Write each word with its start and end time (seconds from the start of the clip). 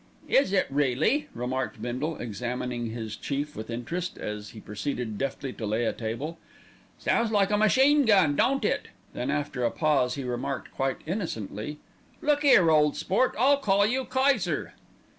"Is 0.27 0.51
it 0.51 0.65
really?" 0.71 1.27
remarked 1.35 1.79
Bindle, 1.79 2.17
examining 2.17 2.89
his 2.89 3.15
chief 3.15 3.55
with 3.55 3.69
interest, 3.69 4.17
as 4.17 4.49
he 4.49 4.59
proceeded 4.59 5.19
deftly 5.19 5.53
to 5.53 5.65
lay 5.67 5.85
a 5.85 5.93
table. 5.93 6.39
"Sounds 6.97 7.29
like 7.31 7.51
a 7.51 7.55
machine 7.55 8.05
gun, 8.05 8.35
don't 8.35 8.65
it?" 8.65 8.87
Then 9.13 9.29
after 9.29 9.63
a 9.63 9.69
pause 9.69 10.15
he 10.15 10.23
remarked 10.23 10.71
quite 10.71 11.01
innocently, 11.05 11.77
"Look 12.19 12.43
'ere, 12.43 12.71
ole 12.71 12.93
sport, 12.93 13.35
I'll 13.37 13.57
call 13.57 13.85
you 13.85 14.05
Kayser." 14.05 14.73